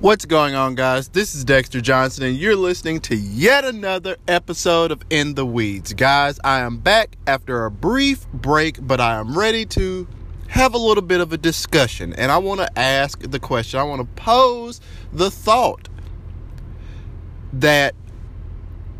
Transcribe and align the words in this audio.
What's 0.00 0.24
going 0.26 0.56
on, 0.56 0.74
guys? 0.74 1.08
This 1.08 1.36
is 1.36 1.44
Dexter 1.44 1.80
Johnson, 1.80 2.24
and 2.24 2.36
you're 2.36 2.56
listening 2.56 3.00
to 3.02 3.16
yet 3.16 3.64
another 3.64 4.16
episode 4.26 4.90
of 4.90 5.00
In 5.08 5.34
the 5.34 5.46
Weeds. 5.46 5.94
Guys, 5.94 6.38
I 6.42 6.58
am 6.58 6.78
back 6.78 7.16
after 7.28 7.64
a 7.64 7.70
brief 7.70 8.26
break, 8.32 8.84
but 8.84 9.00
I 9.00 9.18
am 9.18 9.38
ready 9.38 9.64
to 9.66 10.08
have 10.48 10.74
a 10.74 10.78
little 10.78 11.02
bit 11.02 11.20
of 11.20 11.32
a 11.32 11.38
discussion. 11.38 12.12
And 12.12 12.32
I 12.32 12.38
want 12.38 12.60
to 12.60 12.78
ask 12.78 13.20
the 13.20 13.38
question, 13.38 13.78
I 13.78 13.84
want 13.84 14.00
to 14.00 14.20
pose 14.20 14.80
the 15.12 15.30
thought 15.30 15.88
that 17.52 17.94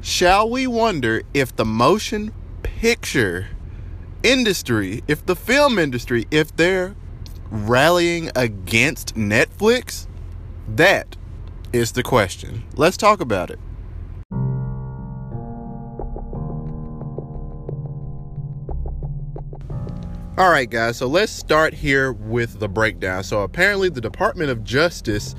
shall 0.00 0.48
we 0.48 0.68
wonder 0.68 1.22
if 1.34 1.56
the 1.56 1.64
motion 1.64 2.32
picture 2.62 3.48
industry, 4.22 5.02
if 5.08 5.26
the 5.26 5.36
film 5.36 5.80
industry, 5.80 6.26
if 6.30 6.54
they're 6.54 6.94
rallying 7.50 8.30
against 8.36 9.16
Netflix? 9.16 10.06
That 10.68 11.16
is 11.72 11.92
the 11.92 12.02
question. 12.02 12.64
Let's 12.76 12.96
talk 12.96 13.20
about 13.20 13.50
it. 13.50 13.58
All 20.36 20.50
right, 20.50 20.68
guys, 20.68 20.96
so 20.96 21.06
let's 21.06 21.30
start 21.30 21.74
here 21.74 22.12
with 22.12 22.58
the 22.58 22.68
breakdown. 22.68 23.22
So, 23.22 23.42
apparently, 23.42 23.88
the 23.88 24.00
Department 24.00 24.50
of 24.50 24.64
Justice 24.64 25.36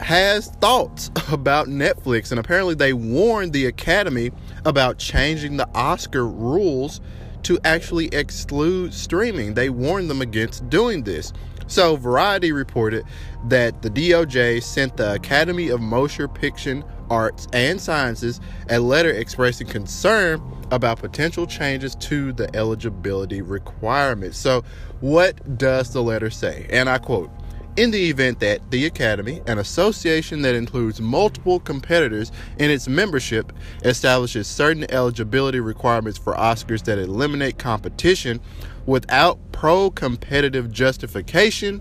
has 0.00 0.48
thoughts 0.60 1.12
about 1.30 1.68
Netflix, 1.68 2.32
and 2.32 2.40
apparently, 2.40 2.74
they 2.74 2.94
warned 2.94 3.52
the 3.52 3.66
Academy 3.66 4.32
about 4.64 4.98
changing 4.98 5.56
the 5.56 5.68
Oscar 5.72 6.26
rules 6.26 7.00
to 7.44 7.58
actually 7.64 8.06
exclude 8.08 8.94
streaming. 8.94 9.54
They 9.54 9.70
warned 9.70 10.10
them 10.10 10.20
against 10.22 10.68
doing 10.68 11.02
this. 11.02 11.32
So, 11.66 11.96
Variety 11.96 12.52
reported 12.52 13.04
that 13.46 13.82
the 13.82 13.88
DOJ 13.88 14.62
sent 14.62 14.96
the 14.96 15.14
Academy 15.14 15.68
of 15.68 15.80
Motion 15.80 16.28
Picture 16.28 16.82
Arts 17.08 17.46
and 17.52 17.80
Sciences 17.80 18.40
a 18.68 18.78
letter 18.78 19.10
expressing 19.10 19.66
concern 19.66 20.40
about 20.70 20.98
potential 20.98 21.46
changes 21.46 21.94
to 21.96 22.32
the 22.32 22.54
eligibility 22.56 23.42
requirements. 23.42 24.38
So, 24.38 24.64
what 25.00 25.58
does 25.58 25.92
the 25.92 26.02
letter 26.02 26.30
say? 26.30 26.66
And 26.70 26.88
I 26.88 26.98
quote 26.98 27.30
in 27.76 27.90
the 27.90 28.10
event 28.10 28.40
that 28.40 28.70
the 28.70 28.84
Academy, 28.84 29.40
an 29.46 29.58
association 29.58 30.42
that 30.42 30.54
includes 30.54 31.00
multiple 31.00 31.58
competitors 31.60 32.30
in 32.58 32.70
its 32.70 32.86
membership, 32.86 33.52
establishes 33.84 34.46
certain 34.46 34.90
eligibility 34.90 35.60
requirements 35.60 36.18
for 36.18 36.34
Oscars 36.34 36.84
that 36.84 36.98
eliminate 36.98 37.58
competition 37.58 38.40
without 38.86 39.38
pro 39.52 39.90
competitive 39.90 40.70
justification, 40.70 41.80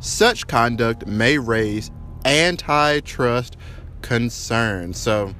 such 0.00 0.46
conduct 0.46 1.06
may 1.06 1.38
raise 1.38 1.90
antitrust 2.24 3.56
concerns. 4.02 4.98
So, 4.98 5.34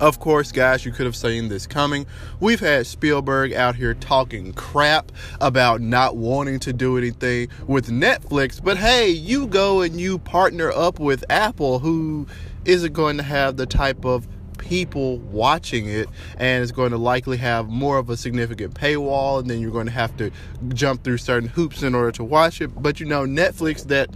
of 0.00 0.20
course, 0.20 0.52
guys, 0.52 0.84
you 0.84 0.92
could 0.92 1.06
have 1.06 1.16
seen 1.16 1.48
this 1.48 1.66
coming. 1.66 2.06
We've 2.40 2.60
had 2.60 2.86
Spielberg 2.86 3.52
out 3.52 3.74
here 3.74 3.94
talking 3.94 4.52
crap 4.52 5.10
about 5.40 5.80
not 5.80 6.16
wanting 6.16 6.60
to 6.60 6.72
do 6.72 6.96
anything 6.96 7.48
with 7.66 7.88
Netflix, 7.88 8.62
but 8.62 8.76
hey, 8.76 9.08
you 9.08 9.46
go 9.46 9.80
and 9.80 10.00
you 10.00 10.18
partner 10.18 10.70
up 10.70 10.98
with 11.00 11.24
Apple, 11.30 11.78
who 11.80 12.26
isn't 12.64 12.92
going 12.92 13.16
to 13.16 13.22
have 13.22 13.56
the 13.56 13.66
type 13.66 14.04
of 14.04 14.28
people 14.58 15.18
watching 15.18 15.86
it 15.86 16.08
and 16.36 16.62
it's 16.62 16.72
going 16.72 16.90
to 16.90 16.98
likely 16.98 17.36
have 17.36 17.68
more 17.68 17.96
of 17.96 18.10
a 18.10 18.16
significant 18.16 18.74
paywall 18.74 19.38
and 19.38 19.48
then 19.48 19.60
you're 19.60 19.70
going 19.70 19.86
to 19.86 19.92
have 19.92 20.14
to 20.16 20.30
jump 20.74 21.02
through 21.04 21.16
certain 21.16 21.48
hoops 21.48 21.82
in 21.82 21.94
order 21.94 22.10
to 22.10 22.24
watch 22.24 22.60
it 22.60 22.66
but 22.82 22.98
you 22.98 23.06
know 23.06 23.24
Netflix 23.24 23.86
that 23.86 24.10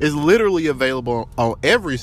is 0.00 0.14
literally 0.14 0.66
available 0.66 1.28
on 1.38 1.54
every 1.62 1.98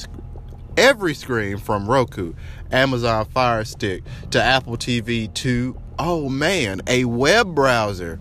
every 0.78 1.14
screen 1.14 1.58
from 1.58 1.90
Roku, 1.90 2.34
Amazon 2.72 3.26
Fire 3.26 3.64
Stick 3.64 4.04
to 4.32 4.42
Apple 4.42 4.78
TV 4.78 5.34
to 5.36 5.78
oh 6.00 6.30
man, 6.30 6.82
a 6.88 7.06
web 7.06 7.54
browser. 7.54 8.20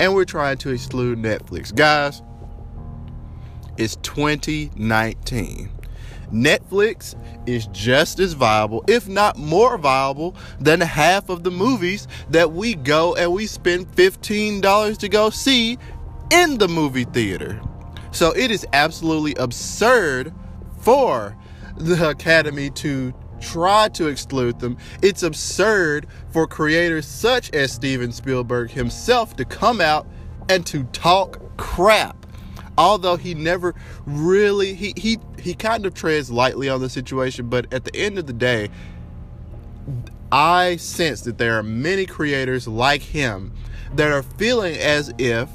And 0.00 0.14
we're 0.14 0.24
trying 0.24 0.58
to 0.58 0.70
exclude 0.70 1.18
Netflix. 1.18 1.74
Guys, 1.74 2.22
it's 3.76 3.96
2019. 3.96 5.70
Netflix 6.32 7.14
is 7.46 7.66
just 7.68 8.18
as 8.18 8.34
viable, 8.34 8.84
if 8.86 9.08
not 9.08 9.38
more 9.38 9.78
viable, 9.78 10.36
than 10.60 10.80
half 10.80 11.28
of 11.28 11.42
the 11.42 11.50
movies 11.50 12.06
that 12.30 12.52
we 12.52 12.74
go 12.74 13.14
and 13.14 13.32
we 13.32 13.46
spend 13.46 13.90
$15 13.92 14.98
to 14.98 15.08
go 15.08 15.30
see 15.30 15.78
in 16.30 16.58
the 16.58 16.68
movie 16.68 17.04
theater. 17.04 17.60
So 18.10 18.32
it 18.32 18.50
is 18.50 18.66
absolutely 18.72 19.34
absurd 19.36 20.34
for 20.80 21.36
the 21.78 22.10
Academy 22.10 22.70
to 22.70 23.14
try 23.40 23.88
to 23.88 24.08
exclude 24.08 24.58
them. 24.58 24.76
It's 25.02 25.22
absurd 25.22 26.06
for 26.30 26.46
creators 26.46 27.06
such 27.06 27.50
as 27.54 27.72
Steven 27.72 28.12
Spielberg 28.12 28.70
himself 28.70 29.36
to 29.36 29.44
come 29.44 29.80
out 29.80 30.06
and 30.48 30.66
to 30.66 30.84
talk 30.84 31.40
crap. 31.56 32.26
Although 32.76 33.16
he 33.16 33.34
never 33.34 33.74
really 34.06 34.74
he 34.74 34.92
he 34.96 35.18
he 35.38 35.54
kind 35.54 35.84
of 35.84 35.94
treads 35.94 36.30
lightly 36.30 36.68
on 36.68 36.80
the 36.80 36.88
situation, 36.88 37.48
but 37.48 37.72
at 37.72 37.84
the 37.84 37.94
end 37.96 38.18
of 38.18 38.26
the 38.26 38.32
day, 38.32 38.70
I 40.30 40.76
sense 40.76 41.22
that 41.22 41.38
there 41.38 41.58
are 41.58 41.62
many 41.62 42.06
creators 42.06 42.68
like 42.68 43.02
him 43.02 43.52
that 43.94 44.12
are 44.12 44.22
feeling 44.22 44.76
as 44.76 45.12
if 45.18 45.48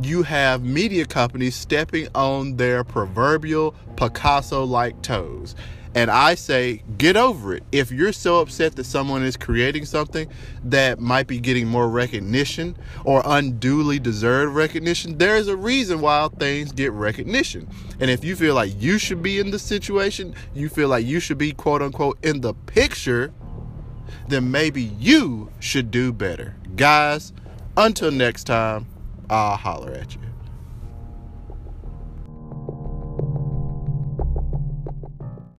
you 0.00 0.22
have 0.22 0.62
media 0.62 1.06
companies 1.06 1.54
stepping 1.54 2.08
on 2.14 2.56
their 2.56 2.84
proverbial 2.84 3.74
Picasso 3.96 4.64
like 4.64 5.00
toes. 5.02 5.54
And 5.94 6.10
I 6.10 6.34
say, 6.34 6.82
get 6.98 7.16
over 7.16 7.54
it. 7.54 7.62
If 7.72 7.90
you're 7.90 8.12
so 8.12 8.40
upset 8.40 8.76
that 8.76 8.84
someone 8.84 9.22
is 9.22 9.34
creating 9.34 9.86
something 9.86 10.28
that 10.64 11.00
might 11.00 11.26
be 11.26 11.40
getting 11.40 11.66
more 11.66 11.88
recognition 11.88 12.76
or 13.06 13.22
unduly 13.24 13.98
deserved 13.98 14.54
recognition, 14.54 15.16
there 15.16 15.36
is 15.36 15.48
a 15.48 15.56
reason 15.56 16.02
why 16.02 16.28
things 16.38 16.70
get 16.70 16.92
recognition. 16.92 17.66
And 17.98 18.10
if 18.10 18.22
you 18.22 18.36
feel 18.36 18.54
like 18.54 18.72
you 18.78 18.98
should 18.98 19.22
be 19.22 19.38
in 19.38 19.50
the 19.50 19.58
situation, 19.58 20.34
you 20.52 20.68
feel 20.68 20.88
like 20.88 21.06
you 21.06 21.18
should 21.18 21.38
be 21.38 21.52
quote 21.52 21.80
unquote 21.80 22.22
in 22.22 22.42
the 22.42 22.52
picture, 22.52 23.32
then 24.28 24.50
maybe 24.50 24.82
you 24.82 25.50
should 25.60 25.90
do 25.90 26.12
better. 26.12 26.56
Guys, 26.76 27.32
until 27.74 28.10
next 28.10 28.44
time, 28.44 28.86
I'll 29.28 29.56
holler 29.56 29.92
at 29.92 30.14
you. 30.14 30.35